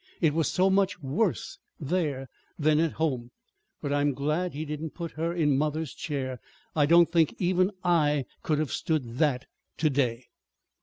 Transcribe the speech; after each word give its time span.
It 0.19 0.33
was 0.33 0.49
so 0.49 0.71
much 0.71 1.03
worse 1.03 1.59
there 1.79 2.27
than 2.57 2.79
at 2.79 2.93
home. 2.93 3.29
But 3.83 3.93
I'm 3.93 4.15
glad 4.15 4.55
he 4.55 4.65
didn't 4.65 4.95
put 4.95 5.11
her 5.11 5.31
in 5.31 5.55
mother's 5.55 5.93
chair. 5.93 6.39
I 6.75 6.87
don't 6.87 7.11
think 7.11 7.35
even 7.37 7.69
I 7.83 8.25
could 8.41 8.57
have 8.57 8.71
stood 8.71 9.19
that 9.19 9.45
to 9.77 9.91
day!" 9.91 10.25